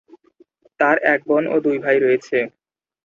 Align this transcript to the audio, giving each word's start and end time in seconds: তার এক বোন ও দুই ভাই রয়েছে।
তার 0.79 0.97
এক 1.05 1.19
বোন 1.27 1.43
ও 1.47 1.55
দুই 1.65 1.77
ভাই 1.83 1.97
রয়েছে। 1.99 2.37